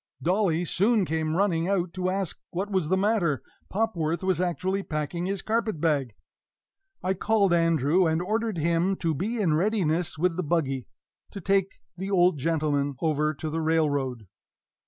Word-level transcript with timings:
Dolly 0.19 0.65
soon 0.65 1.05
came 1.05 1.35
running 1.35 1.67
out 1.67 1.93
to 1.93 2.09
ask 2.09 2.39
what 2.49 2.71
was 2.71 2.89
the 2.89 2.97
matter; 2.97 3.43
Popworth 3.69 4.23
was 4.23 4.41
actually 4.41 4.81
packing 4.81 5.27
his 5.27 5.43
carpet 5.43 5.79
bag! 5.79 6.15
I 7.03 7.13
called 7.13 7.53
Andrew, 7.53 8.07
and 8.07 8.19
ordered 8.19 8.57
him 8.57 8.95
to 8.95 9.13
be 9.13 9.39
in 9.39 9.53
readiness 9.53 10.17
with 10.17 10.37
the 10.37 10.43
buggy 10.43 10.87
to 11.29 11.39
take 11.39 11.81
the 11.95 12.09
old 12.09 12.39
gentleman 12.39 12.95
over 12.99 13.31
to 13.35 13.49
the 13.51 13.61
railroad. 13.61 14.25